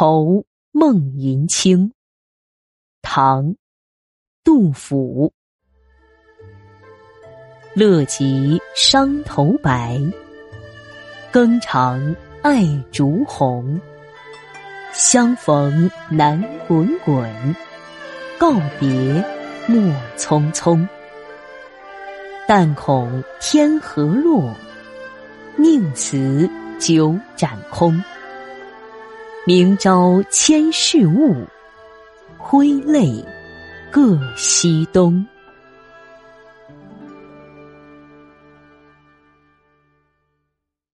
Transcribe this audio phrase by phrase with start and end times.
[0.00, 1.90] 愁梦云清。
[3.02, 3.46] 唐·
[4.44, 5.32] 杜甫。
[7.74, 10.00] 乐极伤头白，
[11.32, 13.80] 更长爱烛红。
[14.92, 17.56] 相逢难滚滚，
[18.38, 18.88] 告别
[19.66, 20.88] 莫匆匆。
[22.46, 24.54] 但恐天河落，
[25.56, 28.00] 宁辞九盏空。
[29.46, 31.34] 明朝千事物，
[32.36, 33.24] 挥泪
[33.90, 35.26] 各西东。